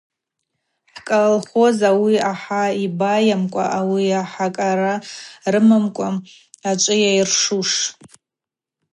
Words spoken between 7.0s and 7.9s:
йыршуш.